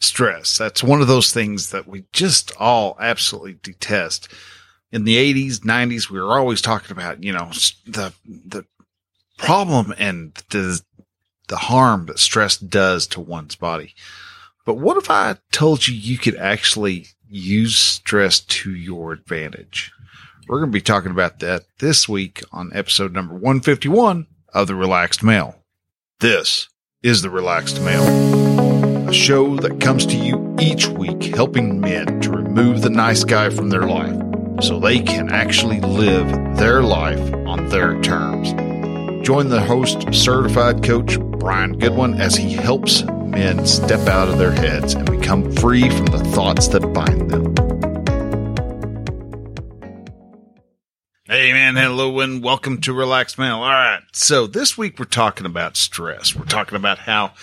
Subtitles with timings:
[0.00, 0.58] stress.
[0.58, 4.28] That's one of those things that we just all absolutely detest.
[4.90, 7.50] In the 80s, 90s, we were always talking about, you know,
[7.86, 8.64] the, the
[9.36, 10.80] problem and the,
[11.48, 13.94] the harm that stress does to one's body.
[14.64, 19.92] But what if I told you you could actually use stress to your advantage?
[20.48, 24.74] We're going to be talking about that this week on episode number 151 of The
[24.74, 25.62] Relaxed Male.
[26.20, 26.68] This
[27.02, 32.30] is The Relaxed Male, a show that comes to you each week helping men to
[32.30, 34.14] remove the nice guy from their life
[34.60, 38.50] so they can actually live their life on their terms.
[39.26, 44.52] Join the host, certified coach Brian Goodwin, as he helps men step out of their
[44.52, 47.77] heads and become free from the thoughts that bind them.
[51.30, 53.56] Hey man, hello and welcome to Relaxed Male.
[53.56, 54.00] All right.
[54.14, 56.34] So this week we're talking about stress.
[56.34, 57.34] We're talking about how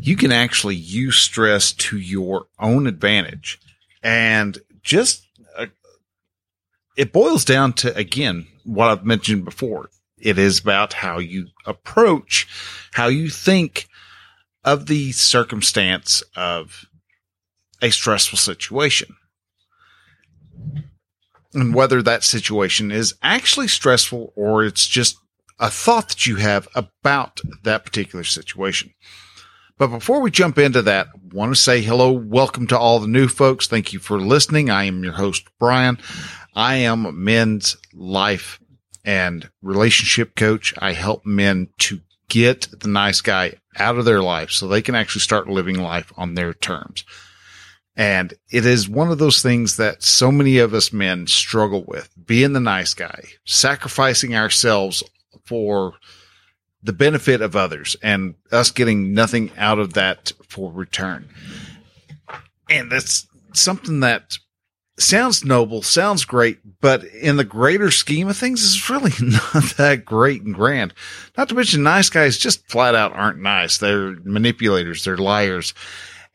[0.00, 3.60] you can actually use stress to your own advantage.
[4.02, 5.66] And just, uh,
[6.96, 9.90] it boils down to, again, what I've mentioned before.
[10.16, 12.48] It is about how you approach,
[12.92, 13.86] how you think
[14.64, 16.86] of the circumstance of
[17.82, 19.14] a stressful situation
[21.56, 25.16] and whether that situation is actually stressful or it's just
[25.58, 28.92] a thought that you have about that particular situation.
[29.78, 33.08] But before we jump into that, I want to say hello, welcome to all the
[33.08, 33.66] new folks.
[33.66, 34.70] Thank you for listening.
[34.70, 35.98] I am your host, Brian.
[36.54, 38.60] I am a men's life
[39.04, 40.74] and relationship coach.
[40.78, 44.94] I help men to get the nice guy out of their life so they can
[44.94, 47.04] actually start living life on their terms.
[47.96, 52.10] And it is one of those things that so many of us men struggle with
[52.26, 55.02] being the nice guy, sacrificing ourselves
[55.44, 55.94] for
[56.82, 61.28] the benefit of others and us getting nothing out of that for return.
[62.68, 64.36] And that's something that
[64.98, 70.04] sounds noble, sounds great, but in the greater scheme of things, is really not that
[70.04, 70.92] great and grand.
[71.36, 73.78] Not to mention nice guys just flat out aren't nice.
[73.78, 75.04] They're manipulators.
[75.04, 75.72] They're liars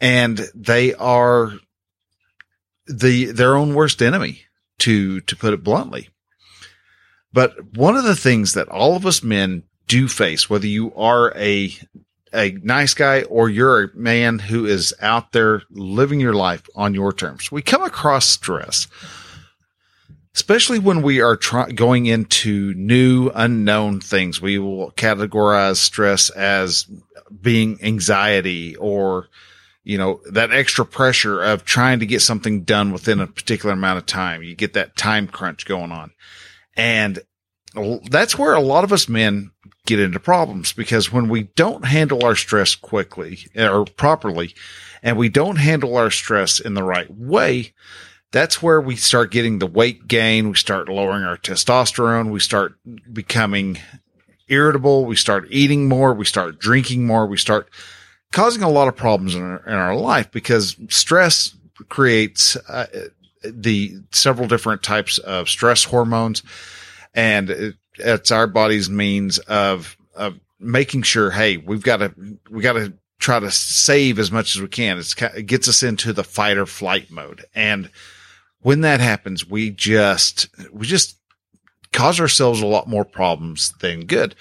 [0.01, 1.53] and they are
[2.87, 4.41] the their own worst enemy
[4.79, 6.09] to to put it bluntly.
[7.31, 11.33] But one of the things that all of us men do face whether you are
[11.37, 11.73] a
[12.33, 16.93] a nice guy or you're a man who is out there living your life on
[16.93, 18.87] your terms we come across stress
[20.33, 24.41] especially when we are try- going into new unknown things.
[24.41, 26.87] We will categorize stress as
[27.41, 29.27] being anxiety or
[29.83, 33.97] you know, that extra pressure of trying to get something done within a particular amount
[33.97, 34.43] of time.
[34.43, 36.11] You get that time crunch going on.
[36.75, 37.19] And
[38.09, 39.51] that's where a lot of us men
[39.85, 44.53] get into problems because when we don't handle our stress quickly eh, or properly
[45.01, 47.73] and we don't handle our stress in the right way,
[48.31, 50.49] that's where we start getting the weight gain.
[50.49, 52.31] We start lowering our testosterone.
[52.31, 52.75] We start
[53.11, 53.79] becoming
[54.47, 55.05] irritable.
[55.05, 56.13] We start eating more.
[56.13, 57.25] We start drinking more.
[57.25, 57.69] We start
[58.31, 61.55] causing a lot of problems in our, in our life because stress
[61.89, 62.87] creates uh,
[63.43, 66.43] the several different types of stress hormones
[67.13, 72.13] and it, it's our body's means of, of making sure, Hey, we've got to,
[72.49, 74.97] we got to try to save as much as we can.
[74.97, 77.45] It's, it gets us into the fight or flight mode.
[77.53, 77.89] And
[78.61, 81.17] when that happens, we just, we just
[81.91, 84.35] cause ourselves a lot more problems than good.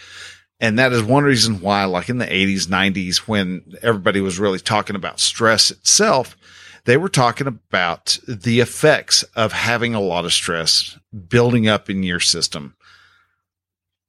[0.60, 4.58] And that is one reason why, like in the 80s, 90s, when everybody was really
[4.58, 6.36] talking about stress itself,
[6.84, 10.98] they were talking about the effects of having a lot of stress
[11.28, 12.74] building up in your system.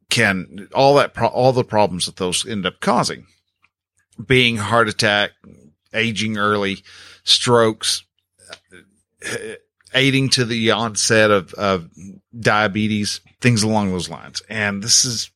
[0.09, 3.27] Can all that, pro- all the problems that those end up causing
[4.25, 5.31] being heart attack,
[5.93, 6.83] aging early,
[7.23, 8.03] strokes,
[9.93, 11.89] aiding to the onset of, of
[12.37, 14.41] diabetes, things along those lines.
[14.49, 15.31] And this is,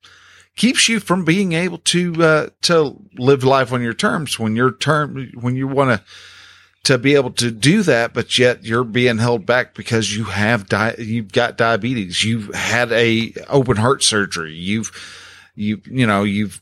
[0.55, 4.71] keeps you from being able to uh, to live life on your terms when your
[4.71, 6.05] term when you want to
[6.85, 10.69] to be able to do that, but yet you're being held back because you have
[10.69, 14.91] di- you've got diabetes, you've had a open heart surgery, you've
[15.55, 16.61] you you know you've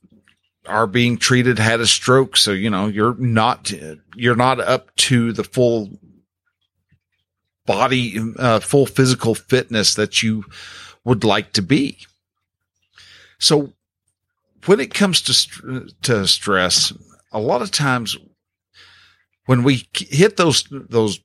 [0.65, 3.71] are being treated had a stroke, so you know you're not
[4.15, 5.89] you're not up to the full
[7.65, 10.45] body uh, full physical fitness that you
[11.03, 11.97] would like to be.
[13.39, 13.73] So
[14.65, 16.93] when it comes to to stress,
[17.31, 18.17] a lot of times
[19.45, 21.19] when we hit those those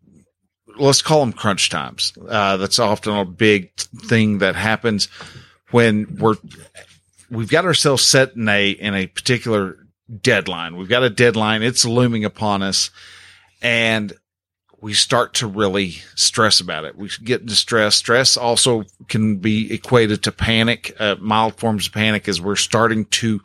[0.79, 5.08] let's call them crunch times, uh, that's often a big thing that happens
[5.70, 6.37] when we're
[7.31, 9.76] we've got ourselves set in a in a particular
[10.20, 10.76] deadline.
[10.76, 12.90] We've got a deadline; it's looming upon us,
[13.62, 14.12] and
[14.81, 16.97] we start to really stress about it.
[16.97, 17.99] We get distressed.
[17.99, 20.95] Stress also can be equated to panic.
[20.99, 23.41] Uh, mild forms of panic as we're starting to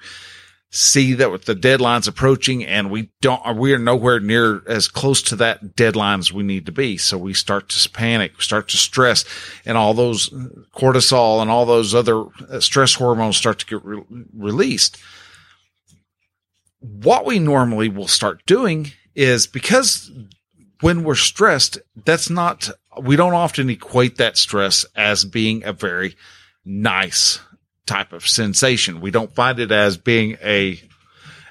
[0.70, 5.22] see that with the deadline's approaching and we don't, we are nowhere near as close
[5.22, 6.98] to that deadline as we need to be.
[6.98, 9.24] So we start to panic, start to stress
[9.66, 10.30] and all those
[10.76, 14.04] cortisol and all those other uh, stress hormones start to get re-
[14.36, 14.98] released.
[16.80, 20.12] What we normally will start doing is because
[20.84, 22.70] when we're stressed, that's not,
[23.02, 26.18] we don't often equate that stress as being a very
[26.66, 27.40] nice
[27.86, 29.00] type of sensation.
[29.00, 30.82] We don't find it as being a,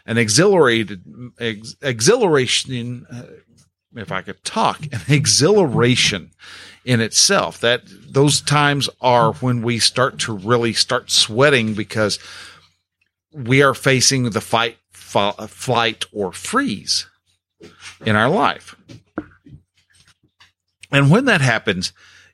[0.04, 1.02] an exhilarated,
[1.40, 3.22] ex, exhilaration, uh,
[3.94, 6.32] if I could talk, an exhilaration
[6.84, 7.58] in itself.
[7.60, 12.18] That those times are when we start to really start sweating because
[13.32, 17.06] we are facing the fight, f- flight, or freeze
[18.04, 18.76] in our life.
[20.90, 21.92] And when that happens,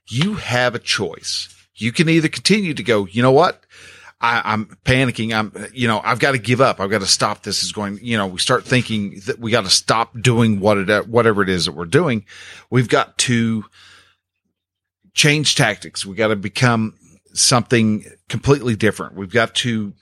[0.09, 1.55] you have a choice.
[1.77, 3.65] You can either continue to go, you know what?
[4.21, 5.33] I, am panicking.
[5.33, 6.81] I'm, you know, I've got to give up.
[6.81, 7.45] I've got to stop.
[7.45, 10.77] This is going, you know, we start thinking that we got to stop doing what
[10.77, 12.25] it, whatever it is that we're doing.
[12.69, 13.65] We've got to
[15.15, 16.05] change tactics.
[16.05, 16.95] We got to become
[17.33, 19.15] something completely different.
[19.15, 19.93] We've got to,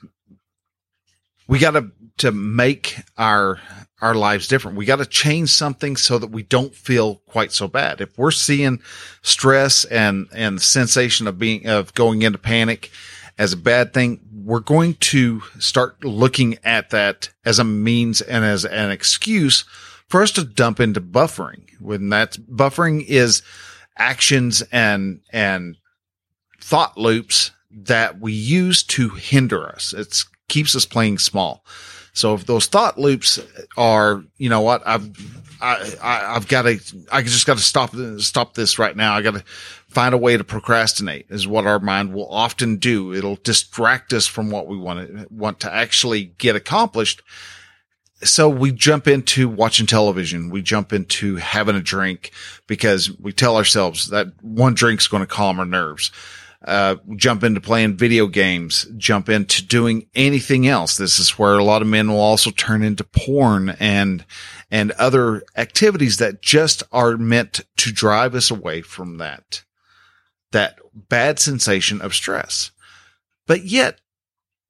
[1.47, 3.61] we got to, to make our
[4.01, 4.77] our lives different.
[4.77, 8.01] We got to change something so that we don't feel quite so bad.
[8.01, 8.81] If we're seeing
[9.23, 12.91] stress and, and the sensation of being, of going into panic
[13.39, 18.45] as a bad thing, we're going to start looking at that as a means and
[18.45, 19.65] as an excuse
[20.09, 21.63] for us to dump into buffering.
[21.81, 23.43] When that buffering is
[23.99, 25.77] actions and, and
[26.61, 29.93] thought loops that we use to hinder us.
[29.93, 31.65] It keeps us playing small.
[32.17, 33.39] So if those thought loops
[33.77, 35.07] are, you know what, I've,
[35.61, 36.79] I, I, have got to,
[37.13, 39.15] I just got to stop, stop this right now.
[39.15, 39.45] I got to
[39.89, 43.13] find a way to procrastinate is what our mind will often do.
[43.13, 47.21] It'll distract us from what we want to, want to actually get accomplished.
[48.23, 50.49] So we jump into watching television.
[50.49, 52.31] We jump into having a drink
[52.67, 56.11] because we tell ourselves that one drink's going to calm our nerves
[56.65, 60.97] uh, jump into playing video games, jump into doing anything else.
[60.97, 64.25] This is where a lot of men will also turn into porn and,
[64.71, 69.65] and other activities that just are meant to drive us away from that,
[70.53, 72.71] that bad sensation of stress.
[73.47, 74.01] But yet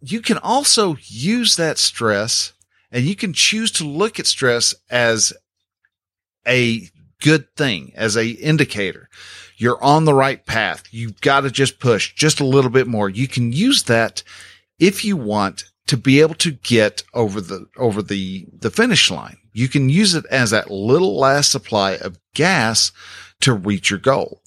[0.00, 2.52] you can also use that stress
[2.90, 5.32] and you can choose to look at stress as
[6.46, 6.88] a
[7.20, 9.08] good thing, as a indicator
[9.56, 10.84] you're on the right path.
[10.90, 13.08] You've got to just push just a little bit more.
[13.08, 14.22] You can use that
[14.78, 19.38] if you want to be able to get over the, over the, the finish line.
[19.52, 22.92] You can use it as that little last supply of gas
[23.40, 24.42] to reach your goal.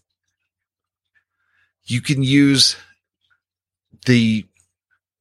[1.85, 2.75] You can use
[4.05, 4.45] the,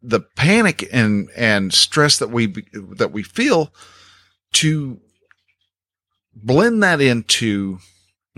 [0.02, 3.72] the panic and, and stress that we, that we feel
[4.54, 5.00] to
[6.42, 7.78] blend that into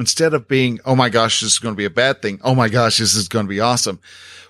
[0.01, 2.41] Instead of being, oh my gosh, this is going to be a bad thing.
[2.43, 4.01] Oh my gosh, this is going to be awesome.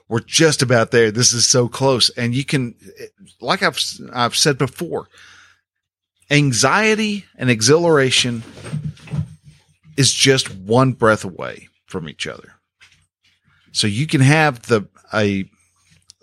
[0.08, 1.10] We're just about there.
[1.10, 2.08] This is so close.
[2.10, 2.76] And you can,
[3.40, 3.76] like I've,
[4.12, 5.08] I've said before,
[6.30, 8.44] anxiety and exhilaration
[9.96, 12.54] is just one breath away from each other.
[13.72, 15.50] So you can have the, a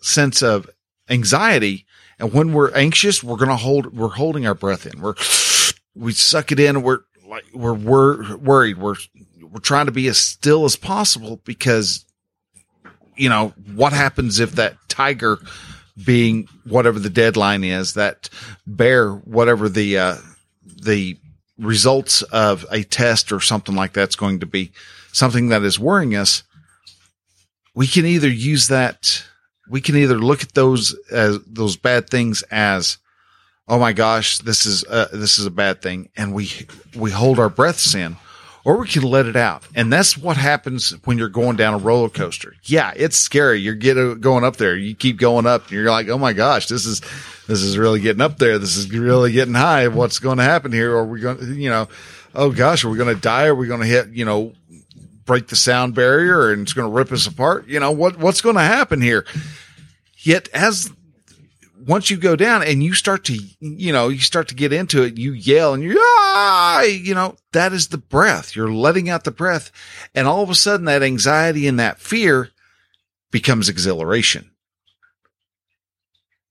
[0.01, 0.69] sense of
[1.10, 1.86] anxiety.
[2.17, 5.01] And when we're anxious, we're going to hold, we're holding our breath in.
[5.01, 5.15] We're,
[5.96, 6.81] we suck it in.
[6.81, 8.77] We're like we're, we're worried.
[8.77, 8.96] We're
[9.41, 12.05] we're trying to be as still as possible because
[13.15, 15.39] you know what happens if that tiger
[16.03, 18.29] being whatever the deadline is, that
[18.65, 20.15] bear whatever the uh,
[20.65, 21.17] the
[21.57, 24.72] results of a test or something like that's going to be
[25.12, 26.43] something that is worrying us.
[27.74, 29.24] We can either use that.
[29.69, 32.98] We can either look at those as those bad things as
[33.67, 36.50] oh my gosh, this is uh, this is a bad thing, and we
[36.95, 38.17] we hold our breaths in,
[38.63, 41.77] or we can let it out, and that's what happens when you're going down a
[41.77, 42.55] roller coaster.
[42.63, 43.59] Yeah, it's scary.
[43.59, 44.75] You're getting going up there.
[44.75, 47.01] You keep going up, and you're like, oh my gosh, this is
[47.47, 48.57] this is really getting up there.
[48.57, 49.88] This is really getting high.
[49.88, 50.95] What's going to happen here?
[50.95, 51.38] Are we going?
[51.38, 51.88] to, You know,
[52.36, 53.47] oh gosh, are we going to die?
[53.47, 54.09] Are we going to hit?
[54.09, 54.53] You know.
[55.25, 57.67] Break the sound barrier and it's going to rip us apart.
[57.67, 58.17] You know what?
[58.17, 59.25] What's going to happen here?
[60.19, 60.89] Yet, as
[61.88, 65.03] once you go down and you start to, you know, you start to get into
[65.03, 68.56] it, you yell and you, ah, you know, that is the breath.
[68.56, 69.72] You're letting out the breath.
[70.13, 72.50] And all of a sudden that anxiety and that fear
[73.32, 74.51] becomes exhilaration,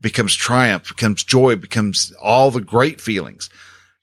[0.01, 3.51] becomes triumph, becomes joy, becomes all the great feelings.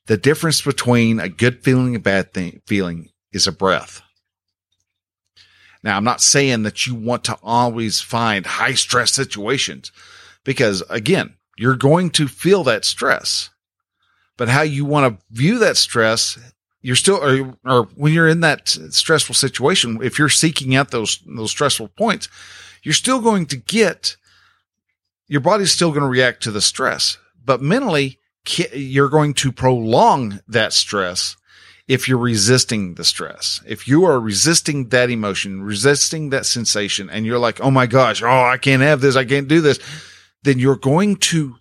[0.06, 4.04] The difference between a good feeling and a bad thing, feeling is a breath.
[5.82, 9.92] Now, I'm not saying that you want to always find high stress situations
[10.44, 13.50] because again, you're going to feel that stress,
[14.38, 16.40] but how you want to view that stress,
[16.82, 21.20] you're still, or, or when you're in that stressful situation, if you're seeking out those,
[21.26, 22.28] those stressful points,
[22.82, 24.18] you're still going to get,
[25.28, 28.20] your body's still going to react to the stress, but mentally,
[28.74, 31.38] you're going to prolong that stress
[31.88, 33.62] if you're resisting the stress.
[33.66, 38.22] If you are resisting that emotion, resisting that sensation, and you're like, oh my gosh,
[38.22, 39.80] oh, I can't have this, I can't do this,
[40.44, 41.56] then you're going to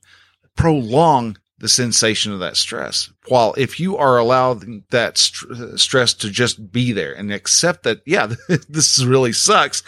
[0.57, 3.09] prolong the sensation of that stress.
[3.29, 8.01] While if you are allowed that st- stress to just be there and accept that,
[8.05, 8.35] yeah,
[8.69, 9.85] this really sucks,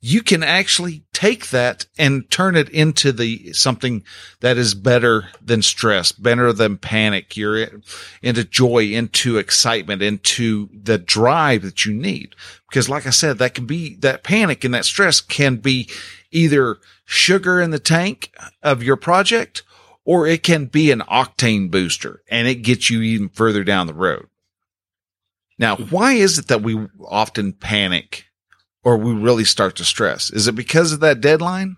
[0.00, 4.04] you can actually take that and turn it into the something
[4.40, 7.36] that is better than stress, better than panic.
[7.36, 7.82] You're
[8.22, 12.34] into joy, into excitement, into the drive that you need.
[12.70, 15.90] Because like I said, that can be that panic and that stress can be
[16.30, 18.32] either sugar in the tank
[18.62, 19.62] of your project
[20.08, 23.92] or it can be an octane booster and it gets you even further down the
[23.92, 24.26] road.
[25.58, 28.24] Now, why is it that we often panic
[28.82, 30.30] or we really start to stress?
[30.30, 31.76] Is it because of that deadline?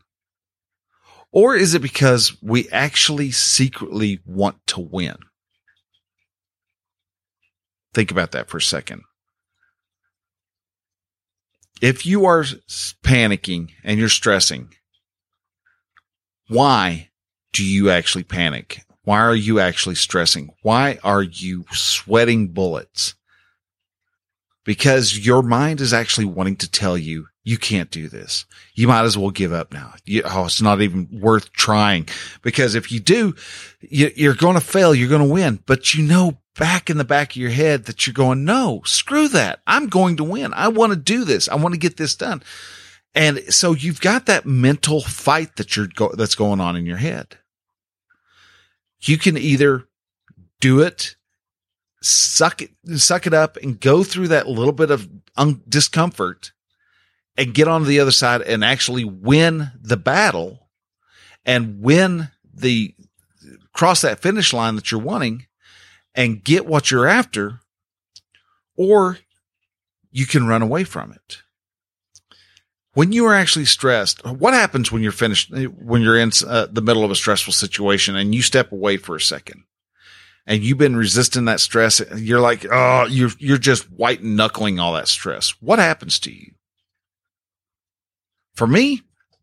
[1.32, 5.16] Or is it because we actually secretly want to win?
[7.94, 9.02] Think about that for a second.
[11.82, 12.44] If you are
[13.02, 14.72] panicking and you're stressing,
[16.46, 17.09] why
[17.52, 18.84] do you actually panic?
[19.02, 20.50] Why are you actually stressing?
[20.62, 23.14] Why are you sweating bullets?
[24.64, 28.44] Because your mind is actually wanting to tell you, you can't do this.
[28.74, 29.94] You might as well give up now.
[30.04, 32.08] You, oh, it's not even worth trying
[32.42, 33.34] because if you do,
[33.80, 34.94] you, you're going to fail.
[34.94, 38.06] You're going to win, but you know back in the back of your head that
[38.06, 39.60] you're going, no, screw that.
[39.66, 40.52] I'm going to win.
[40.52, 41.48] I want to do this.
[41.48, 42.42] I want to get this done.
[43.14, 46.96] And so you've got that mental fight that you're go- that's going on in your
[46.96, 47.38] head.
[49.00, 49.84] You can either
[50.60, 51.16] do it,
[52.02, 56.52] suck it, suck it up and go through that little bit of un- discomfort
[57.36, 60.68] and get on the other side and actually win the battle
[61.44, 62.94] and win the
[63.72, 65.46] cross that finish line that you're wanting
[66.14, 67.60] and get what you're after,
[68.76, 69.18] or
[70.10, 71.42] you can run away from it
[72.94, 76.82] when you are actually stressed, what happens when you're finished, when you're in uh, the
[76.82, 79.64] middle of a stressful situation and you step away for a second
[80.46, 82.00] and you've been resisting that stress?
[82.16, 85.54] You're like, oh, you're, you're just white knuckling all that stress.
[85.60, 86.52] What happens to you?
[88.54, 89.02] For me,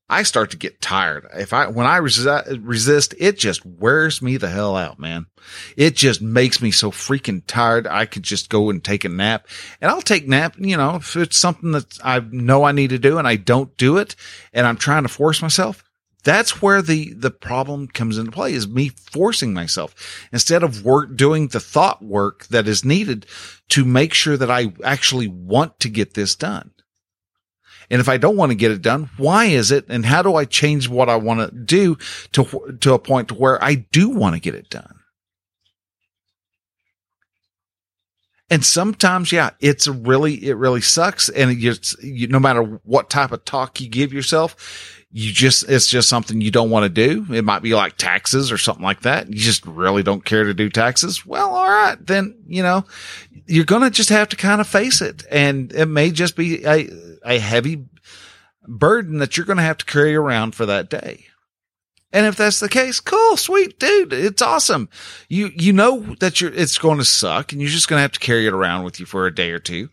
[0.09, 1.27] I start to get tired.
[1.33, 5.25] If I, when I resi- resist, it just wears me the hell out, man.
[5.75, 7.87] It just makes me so freaking tired.
[7.87, 9.47] I could just go and take a nap
[9.81, 12.99] and I'll take nap, you know, if it's something that I know I need to
[12.99, 14.15] do and I don't do it
[14.53, 15.83] and I'm trying to force myself.
[16.23, 21.15] That's where the, the problem comes into play is me forcing myself instead of work,
[21.15, 23.25] doing the thought work that is needed
[23.69, 26.71] to make sure that I actually want to get this done.
[27.89, 29.85] And if I don't want to get it done, why is it?
[29.87, 31.97] And how do I change what I want to do
[32.33, 34.93] to, to a point to where I do want to get it done?
[38.49, 41.27] And sometimes, yeah, it's really, it really sucks.
[41.27, 45.69] And it just, you, no matter what type of talk you give yourself, you just,
[45.69, 47.33] it's just something you don't want to do.
[47.33, 49.27] It might be like taxes or something like that.
[49.27, 51.25] You just really don't care to do taxes.
[51.25, 51.97] Well, all right.
[52.05, 52.85] Then, you know,
[53.47, 55.25] you're going to just have to kind of face it.
[55.31, 56.89] And it may just be a,
[57.23, 57.85] a heavy
[58.67, 61.25] burden that you're going to have to carry around for that day.
[62.13, 64.13] And if that's the case, cool, sweet, dude.
[64.13, 64.89] It's awesome.
[65.27, 68.13] You, you know that you're, it's going to suck and you're just going to have
[68.13, 69.89] to carry it around with you for a day or two.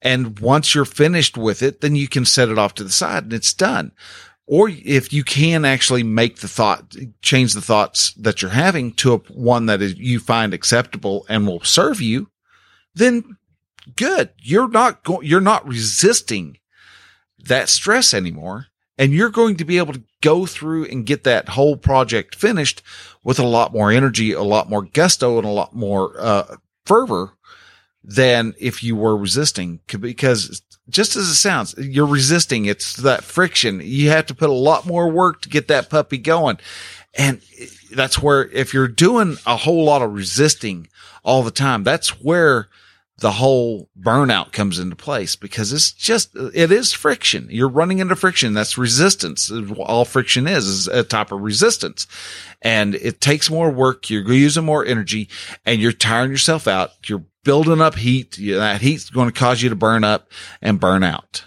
[0.00, 3.24] And once you're finished with it, then you can set it off to the side
[3.24, 3.92] and it's done.
[4.46, 9.14] Or if you can actually make the thought, change the thoughts that you're having to
[9.14, 12.30] a one that is, you find acceptable and will serve you,
[12.98, 13.36] then
[13.96, 14.30] good.
[14.38, 16.58] You're not you're not resisting
[17.38, 18.66] that stress anymore.
[19.00, 22.82] And you're going to be able to go through and get that whole project finished
[23.22, 27.34] with a lot more energy, a lot more gusto and a lot more, uh, fervor
[28.02, 32.64] than if you were resisting because just as it sounds, you're resisting.
[32.64, 33.80] It's that friction.
[33.84, 36.58] You have to put a lot more work to get that puppy going.
[37.14, 37.40] And
[37.94, 40.88] that's where if you're doing a whole lot of resisting
[41.22, 42.68] all the time, that's where
[43.20, 47.48] the whole burnout comes into place because it's just, it is friction.
[47.50, 48.54] You're running into friction.
[48.54, 49.50] That's resistance.
[49.50, 52.06] All friction is, is a type of resistance
[52.62, 54.08] and it takes more work.
[54.08, 55.28] You're using more energy
[55.66, 56.90] and you're tiring yourself out.
[57.06, 58.38] You're building up heat.
[58.40, 60.30] That heat's going to cause you to burn up
[60.62, 61.44] and burn out.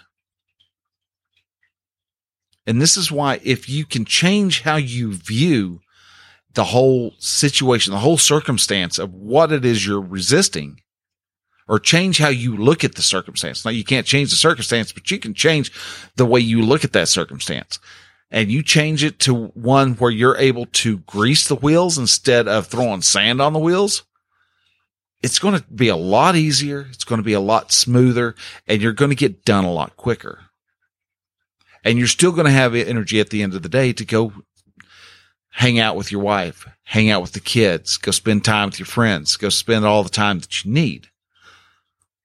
[2.66, 5.80] And this is why if you can change how you view
[6.52, 10.82] the whole situation, the whole circumstance of what it is you're resisting,
[11.72, 13.64] or change how you look at the circumstance.
[13.64, 15.72] Now you can't change the circumstance, but you can change
[16.16, 17.78] the way you look at that circumstance.
[18.30, 22.66] And you change it to one where you're able to grease the wheels instead of
[22.66, 24.02] throwing sand on the wheels.
[25.22, 26.88] It's going to be a lot easier.
[26.90, 28.34] It's going to be a lot smoother
[28.66, 30.40] and you're going to get done a lot quicker.
[31.86, 34.34] And you're still going to have energy at the end of the day to go
[35.52, 38.84] hang out with your wife, hang out with the kids, go spend time with your
[38.84, 41.08] friends, go spend all the time that you need.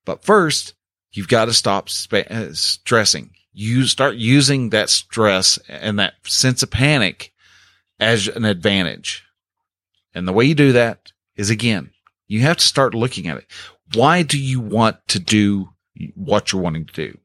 [0.08, 0.74] But first,
[1.12, 3.32] you've got to stop sp- uh, stressing.
[3.52, 7.34] You start using that stress and that sense of panic
[8.00, 9.26] as an advantage.
[10.16, 11.92] And the way you do that is again,
[12.26, 13.48] you have to start looking at it.
[13.96, 15.70] Why do you want to do
[16.16, 17.18] what you're wanting to do?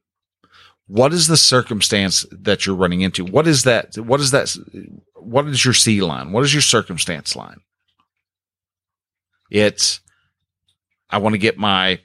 [0.87, 3.23] What is the circumstance that you're running into?
[3.23, 3.97] What is that?
[3.97, 4.53] What is that?
[5.15, 6.33] What is your C line?
[6.33, 7.61] What is your circumstance line?
[9.49, 10.01] It's,
[11.09, 12.01] I want to get my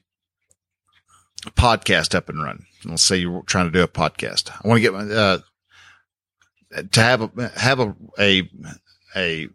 [1.56, 2.66] podcast up and running.
[2.84, 4.50] Let's say you're trying to do a podcast.
[4.50, 5.38] I want to get my, uh,
[6.92, 8.50] to have a, have a, a,
[9.16, 9.48] a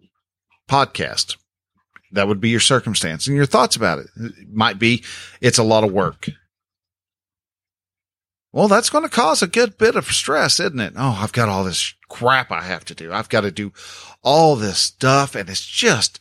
[0.69, 1.37] podcast.
[2.11, 4.07] That would be your circumstance and your thoughts about it.
[4.15, 5.03] it might be
[5.41, 6.29] it's a lot of work.
[8.51, 10.93] Well, that's going to cause a good bit of stress, isn't it?
[10.95, 13.11] Oh, I've got all this crap I have to do.
[13.11, 13.73] I've got to do
[14.21, 15.33] all this stuff.
[15.33, 16.19] And it's just,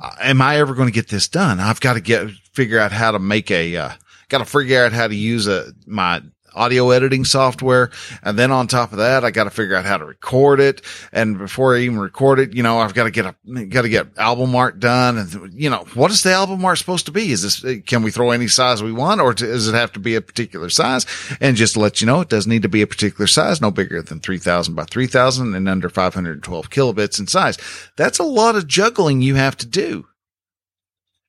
[0.00, 1.58] uh, am I ever going to get this done?
[1.58, 3.90] I've got to get, figure out how to make a, uh,
[4.32, 6.22] got to figure out how to use a, my
[6.54, 7.90] audio editing software.
[8.22, 10.82] And then on top of that, I got to figure out how to record it.
[11.12, 13.88] And before I even record it, you know, I've got to get a, got to
[13.88, 15.18] get album art done.
[15.18, 17.30] And, you know, what is the album art supposed to be?
[17.32, 20.00] Is this, uh, can we throw any size we want or does it have to
[20.00, 21.06] be a particular size?
[21.40, 23.70] And just to let you know, it does need to be a particular size, no
[23.70, 27.58] bigger than 3000 by 3000 and under 512 kilobits in size.
[27.96, 30.06] That's a lot of juggling you have to do.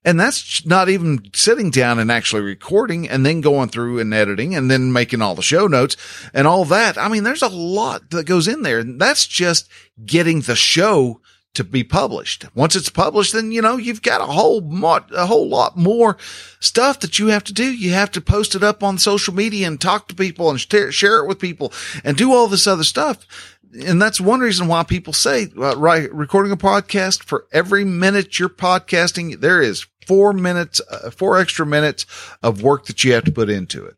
[0.06, 4.56] And that's not even sitting down and actually recording and then going through and editing
[4.56, 5.96] and then making all the show notes
[6.34, 6.98] and all that.
[6.98, 8.80] I mean, there's a lot that goes in there.
[8.80, 9.70] And that's just
[10.06, 11.22] getting the show
[11.54, 12.46] to be published.
[12.56, 16.18] Once it's published, then, you know, you've got a whole lot, a whole lot more
[16.60, 17.72] stuff that you have to do.
[17.72, 21.20] You have to post it up on social media and talk to people and share
[21.20, 21.72] it with people
[22.04, 23.28] and do all this other stuff
[23.74, 28.38] and that's one reason why people say, uh, right, recording a podcast for every minute
[28.38, 32.06] you're podcasting, there is four minutes, uh, four extra minutes
[32.42, 33.96] of work that you have to put into it.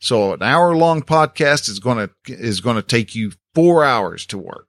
[0.00, 4.26] So an hour long podcast is going to, is going to take you four hours
[4.26, 4.66] to work.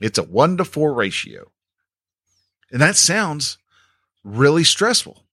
[0.00, 1.50] It's a one to four ratio.
[2.70, 3.58] And that sounds
[4.24, 5.24] really stressful.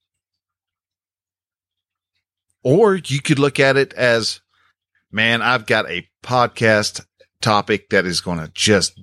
[2.63, 4.39] Or you could look at it as,
[5.11, 7.05] man, I've got a podcast
[7.41, 8.97] topic that is going to just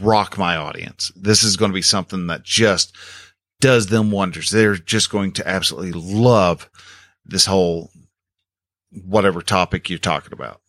[0.00, 1.12] rock my audience.
[1.16, 2.94] This is going to be something that just
[3.60, 4.50] does them wonders.
[4.50, 6.68] They're just going to absolutely love
[7.24, 7.90] this whole
[9.04, 10.60] whatever topic you're talking about.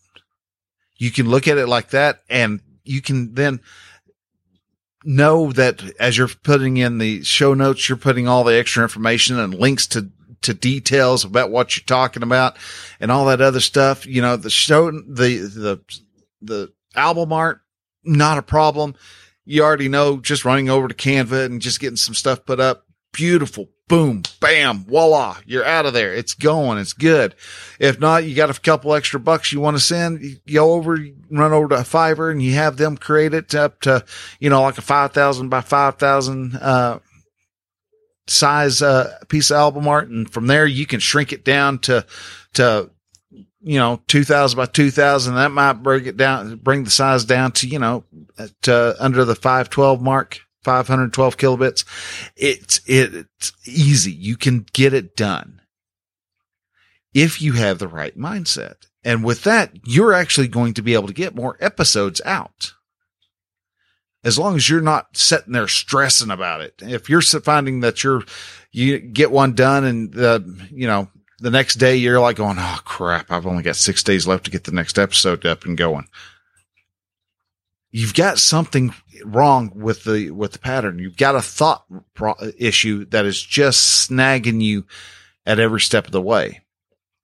[0.97, 3.59] You can look at it like that and you can then
[5.03, 9.39] know that as you're putting in the show notes, you're putting all the extra information
[9.39, 10.09] and links to
[10.45, 12.55] to details about what you're talking about
[12.99, 14.05] and all that other stuff.
[14.05, 15.81] You know, the show, the, the,
[16.41, 17.61] the album art,
[18.05, 18.95] not a problem.
[19.45, 22.85] You already know just running over to Canva and just getting some stuff put up.
[23.11, 23.69] Beautiful.
[23.87, 25.37] Boom, bam, voila.
[25.45, 26.11] You're out of there.
[26.11, 26.79] It's going.
[26.79, 27.35] It's good.
[27.79, 30.97] If not, you got a couple extra bucks you want to send, you go over,
[31.29, 34.03] run over to Fiverr and you have them create it up to,
[34.39, 36.99] you know, like a 5,000 by 5,000, uh,
[38.27, 42.05] size uh, piece of album art, and from there you can shrink it down to
[42.53, 42.89] to
[43.65, 47.67] you know 2000 by 2000 that might bring it down bring the size down to
[47.67, 48.03] you know
[48.61, 51.85] to uh, under the 512 mark 512 kilobits.
[52.35, 54.11] It's it's easy.
[54.11, 55.61] You can get it done
[57.13, 58.87] if you have the right mindset.
[59.03, 62.73] And with that you're actually going to be able to get more episodes out.
[64.23, 66.73] As long as you're not sitting there stressing about it.
[66.81, 68.23] If you're finding that you're,
[68.71, 72.79] you get one done and the, you know, the next day you're like going, Oh
[72.85, 73.31] crap.
[73.31, 76.07] I've only got six days left to get the next episode up and going.
[77.91, 78.93] you've got something
[79.23, 80.99] wrong with the, with the pattern.
[80.99, 81.85] You've got a thought
[82.57, 84.85] issue that is just snagging you
[85.45, 86.61] at every step of the way.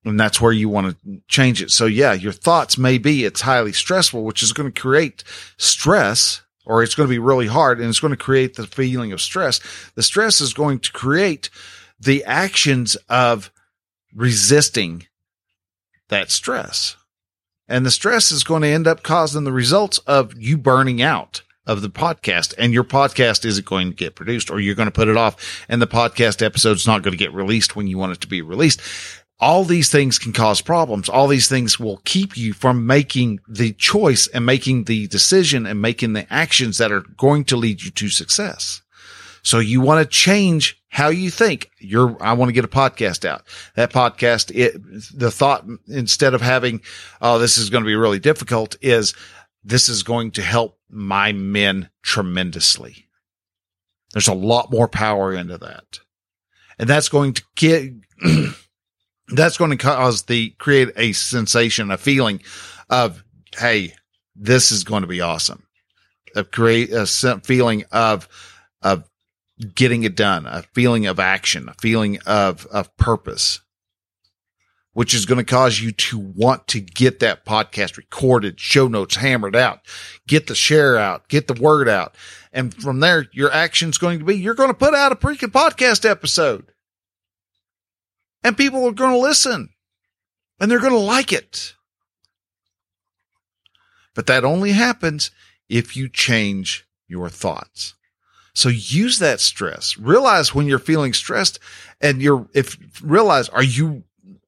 [0.05, 1.71] And that's where you want to change it.
[1.71, 5.23] So yeah, your thoughts may be it's highly stressful, which is going to create
[5.57, 9.11] stress or it's going to be really hard and it's going to create the feeling
[9.11, 9.59] of stress.
[9.95, 11.49] The stress is going to create
[11.99, 13.50] the actions of
[14.15, 15.07] resisting
[16.09, 16.95] that stress.
[17.67, 21.41] And the stress is going to end up causing the results of you burning out
[21.65, 24.91] of the podcast and your podcast isn't going to get produced or you're going to
[24.91, 28.11] put it off and the podcast episode's not going to get released when you want
[28.11, 28.81] it to be released.
[29.39, 31.09] All these things can cause problems.
[31.09, 35.81] All these things will keep you from making the choice and making the decision and
[35.81, 38.81] making the actions that are going to lead you to success.
[39.43, 41.71] So you want to change how you think.
[41.79, 43.43] You're, I want to get a podcast out.
[43.75, 44.73] That podcast, it,
[45.17, 46.81] the thought instead of having,
[47.21, 49.13] oh, this is going to be really difficult is
[49.63, 53.07] this is going to help my men tremendously.
[54.13, 56.01] There's a lot more power into that.
[56.77, 57.93] And that's going to get,
[59.29, 62.41] that's going to cause the create a sensation, a feeling
[62.89, 63.23] of,
[63.57, 63.93] Hey,
[64.35, 65.63] this is going to be awesome.
[66.35, 68.27] A create a feeling of,
[68.81, 69.09] of
[69.75, 73.61] getting it done, a feeling of action, a feeling of, of purpose
[74.93, 79.15] which is going to cause you to want to get that podcast recorded, show notes
[79.15, 79.79] hammered out,
[80.27, 82.15] get the share out, get the word out.
[82.51, 85.51] And from there, your action's going to be you're going to put out a freaking
[85.51, 86.73] podcast episode.
[88.43, 89.69] And people are going to listen
[90.59, 91.73] and they're going to like it.
[94.13, 95.31] But that only happens
[95.69, 97.93] if you change your thoughts.
[98.53, 99.97] So use that stress.
[99.97, 101.59] Realize when you're feeling stressed
[102.01, 104.03] and you're, if realize, are you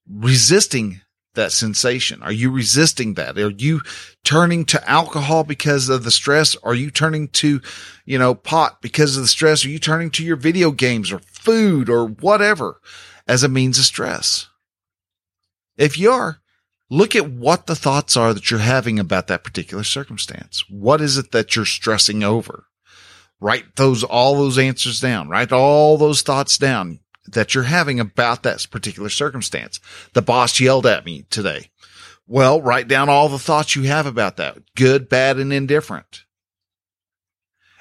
[0.10, 1.02] resisting
[1.36, 2.22] that sensation?
[2.22, 3.38] Are you resisting that?
[3.38, 3.82] Are you
[4.24, 6.56] turning to alcohol because of the stress?
[6.64, 7.62] Are you turning to,
[8.06, 9.66] you know, pot because of the stress?
[9.66, 12.80] Are you turning to your video games or food or whatever
[13.28, 14.48] as a means of stress?
[15.78, 16.40] If you are,
[16.90, 20.64] look at what the thoughts are that you're having about that particular circumstance.
[20.70, 22.66] What is it that you're stressing over?
[23.44, 25.28] Write those, all those answers down.
[25.28, 29.82] Write all those thoughts down that you're having about that particular circumstance.
[30.14, 31.70] The boss yelled at me today.
[32.26, 34.60] Well, write down all the thoughts you have about that.
[34.78, 36.24] Good, bad, and indifferent.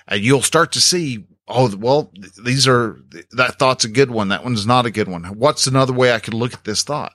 [0.08, 2.98] And you'll start to see, oh, well, these are,
[3.30, 4.30] that thought's a good one.
[4.30, 5.22] That one's not a good one.
[5.38, 7.12] What's another way I could look at this thought?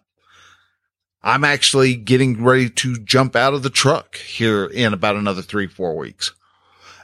[1.22, 5.68] I'm actually getting ready to jump out of the truck here in about another three,
[5.68, 6.32] four weeks.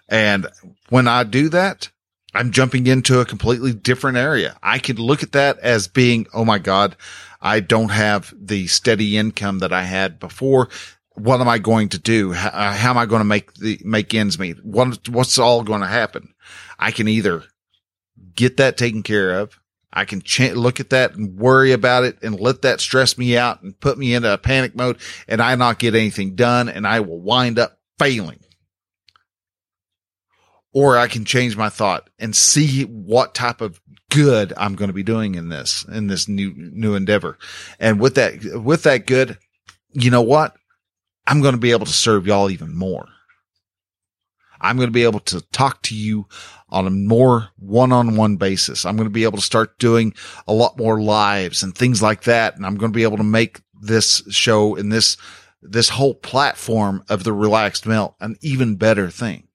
[0.10, 0.48] And
[0.90, 1.90] when I do that,
[2.34, 4.58] I'm jumping into a completely different area.
[4.64, 6.96] I could look at that as being, oh my God,
[7.42, 10.70] I don't have the steady income that I had before.
[11.16, 12.32] What am I going to do?
[12.32, 14.64] How, uh, how am I going to make the, make ends meet?
[14.66, 16.34] What, what's all going to happen?
[16.80, 17.44] I can either
[18.36, 19.60] get that taken care of.
[19.96, 23.38] I can ch- look at that and worry about it and let that stress me
[23.38, 26.88] out and put me into a panic mode and I not get anything done and
[26.88, 28.40] I will wind up failing
[30.74, 34.94] or I can change my thought and see what type of good I'm going to
[34.94, 37.38] be doing in this, in this new, new endeavor.
[37.80, 39.38] And with that, with that good,
[39.92, 40.56] you know what?
[41.26, 43.08] I'm going to be able to serve y'all even more.
[44.60, 46.28] I'm going to be able to talk to you
[46.70, 48.86] on a more one-on-one basis.
[48.86, 50.14] I'm going to be able to start doing
[50.48, 52.56] a lot more lives and things like that.
[52.56, 55.18] And I'm going to be able to make this show and this,
[55.62, 59.48] this whole platform of the Relaxed Male an even better thing.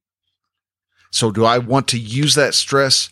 [1.11, 3.11] So do I want to use that stress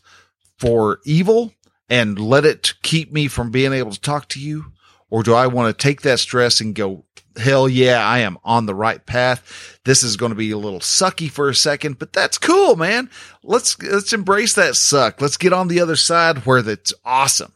[0.59, 1.53] for evil
[1.89, 4.73] and let it keep me from being able to talk to you?
[5.09, 7.05] Or do I want to take that stress and go,
[7.37, 9.79] hell yeah, I am on the right path.
[9.85, 13.09] This is going to be a little sucky for a second, but that's cool, man.
[13.43, 15.21] Let's, let's embrace that suck.
[15.21, 17.53] Let's get on the other side where that's awesome.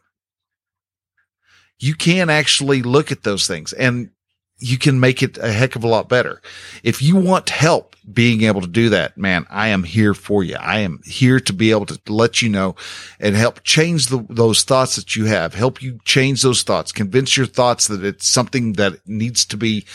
[1.79, 4.11] You can actually look at those things and
[4.60, 6.40] you can make it a heck of a lot better.
[6.82, 10.56] If you want help being able to do that, man, I am here for you.
[10.56, 12.76] I am here to be able to let you know
[13.18, 17.36] and help change the, those thoughts that you have, help you change those thoughts, convince
[17.36, 19.86] your thoughts that it's something that needs to be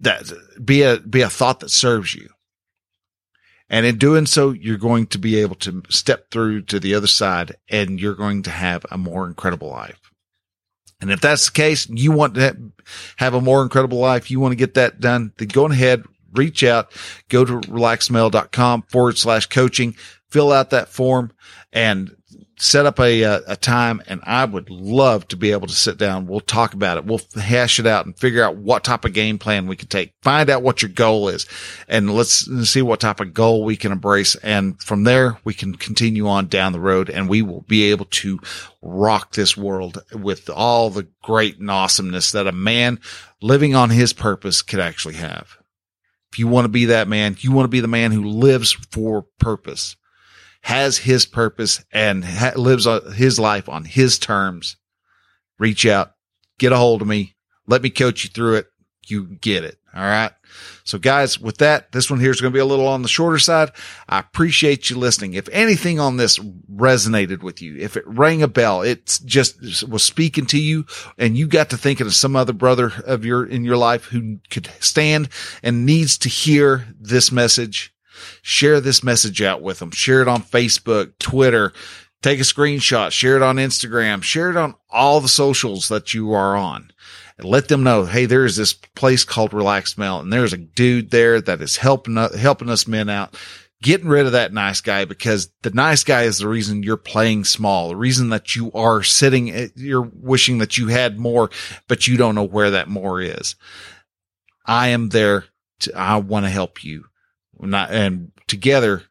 [0.00, 0.30] that
[0.62, 2.28] be a, be a thought that serves you.
[3.68, 7.06] And in doing so, you're going to be able to step through to the other
[7.06, 10.05] side and you're going to have a more incredible life.
[11.00, 12.56] And if that's the case, you want to
[13.16, 16.64] have a more incredible life, you want to get that done, then go ahead, reach
[16.64, 16.90] out,
[17.28, 19.94] go to relaxedmale.com forward slash coaching,
[20.30, 21.32] fill out that form
[21.72, 22.15] and
[22.58, 25.98] set up a, a, a time and I would love to be able to sit
[25.98, 26.26] down.
[26.26, 27.04] We'll talk about it.
[27.04, 30.14] We'll hash it out and figure out what type of game plan we can take.
[30.22, 31.46] Find out what your goal is
[31.86, 34.36] and let's see what type of goal we can embrace.
[34.36, 38.06] And from there, we can continue on down the road and we will be able
[38.06, 38.40] to
[38.80, 43.00] rock this world with all the great and awesomeness that a man
[43.42, 45.58] living on his purpose could actually have.
[46.32, 48.72] If you want to be that man, you want to be the man who lives
[48.72, 49.96] for purpose
[50.66, 54.76] has his purpose and ha- lives uh, his life on his terms,
[55.60, 56.10] reach out,
[56.58, 57.36] get a hold of me,
[57.68, 58.66] let me coach you through it.
[59.06, 59.78] You get it.
[59.94, 60.32] All right.
[60.82, 63.08] So guys, with that, this one here is going to be a little on the
[63.08, 63.70] shorter side.
[64.08, 65.34] I appreciate you listening.
[65.34, 66.36] If anything on this
[66.68, 70.84] resonated with you, if it rang a bell, it just was speaking to you
[71.16, 74.38] and you got to thinking of some other brother of your, in your life who
[74.50, 75.28] could stand
[75.62, 77.94] and needs to hear this message,
[78.42, 79.90] share this message out with them.
[79.90, 81.72] Share it on Facebook, Twitter,
[82.22, 86.32] take a screenshot, share it on Instagram, share it on all the socials that you
[86.32, 86.90] are on.
[87.38, 90.58] And let them know, hey, there is this place called Relaxed Male, and there's a
[90.58, 93.36] dude there that is helping helping us men out,
[93.82, 97.44] getting rid of that nice guy because the nice guy is the reason you're playing
[97.44, 101.50] small, the reason that you are sitting, eh, you're wishing that you had more,
[101.88, 103.54] but you don't know where that more is.
[104.64, 105.44] I am there.
[105.80, 107.04] To, I want to help you
[107.60, 109.02] not, and together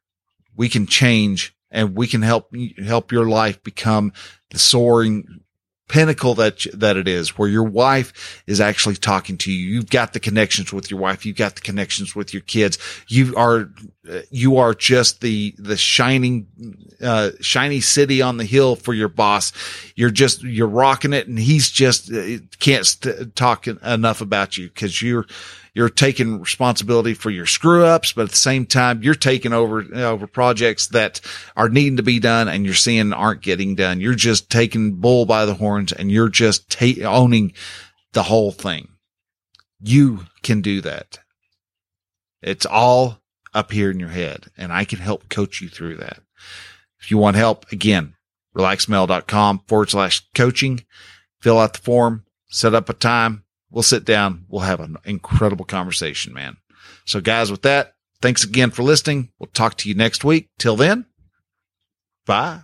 [0.56, 2.54] we can change and we can help
[2.84, 4.14] help your life become
[4.52, 5.42] the soaring
[5.88, 9.76] pinnacle that that it is where your wife is actually talking to you.
[9.76, 11.26] You've got the connections with your wife.
[11.26, 12.80] You've got the connections with your kids.
[13.08, 13.70] You are
[14.32, 16.48] you are just the the shining
[17.02, 19.54] uh shiny city on the hill for your boss.
[19.96, 24.70] You're just you're rocking it and he's just uh, can't st- talk enough about you
[24.70, 25.26] cuz you're
[25.76, 29.86] you're taking responsibility for your screw ups, but at the same time, you're taking over,
[29.94, 31.20] over projects that
[31.58, 34.00] are needing to be done and you're seeing aren't getting done.
[34.00, 37.54] You're just taking bull by the horns and you're just ta- owning
[38.14, 38.88] the whole thing.
[39.82, 41.20] You can do that.
[42.42, 43.20] It's all
[43.54, 46.20] up here in your head and I can help coach you through that.
[47.02, 48.14] If you want help, again,
[48.56, 50.86] relaxedmale.com forward slash coaching,
[51.42, 54.46] fill out the form, set up a time, We'll sit down.
[54.48, 56.58] We'll have an incredible conversation, man.
[57.06, 59.32] So guys, with that, thanks again for listening.
[59.40, 60.50] We'll talk to you next week.
[60.58, 61.06] Till then,
[62.26, 62.62] bye.